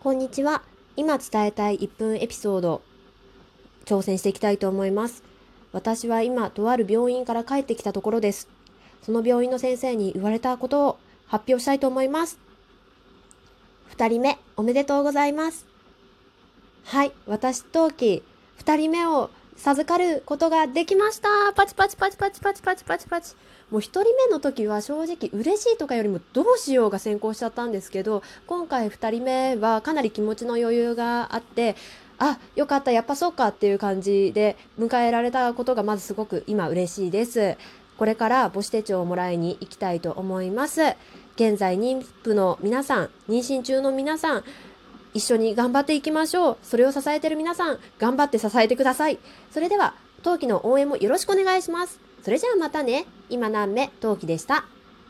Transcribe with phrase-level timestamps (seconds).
[0.00, 0.62] こんにちは。
[0.94, 2.82] 今伝えたい1分エピソード、
[3.84, 5.24] 挑戦していきたいと思います。
[5.72, 8.48] 私は今、とある病院から帰ってきたところです。
[9.02, 12.38] その病院の先生に言われたことを発表したいと思います。
[13.96, 15.66] 2人目、おめでとうございます。
[16.84, 18.22] はい、私、陶器、
[18.60, 23.34] 2人目を授かることができましたパチパチパチパチパチパチパチパチ。
[23.70, 31.74] もう1人目の時は正直嬉しいとかよりもどうしようが先行しちゃったんですけど、今回2人目はかなり気持ちの余裕があって、
[32.18, 37.56] あ、よかった、やっぱそうかっていう感じで迎えられたことがまずすごく今嬉しいです。
[37.96, 40.82] これから母子手帳をもらいに行きたいと思います。
[41.34, 44.44] 現在妊婦の皆さん、妊娠中の皆さん、
[45.14, 46.56] 一緒に頑張っていきましょう。
[46.62, 49.18] それを支えてる皆さん、頑張って支えてください。
[49.50, 52.00] それでは、冬季の応援もよろしくお願いします。
[52.22, 53.06] それじゃあまたね。
[53.30, 53.90] 今何目？
[54.00, 54.64] 陶器でした。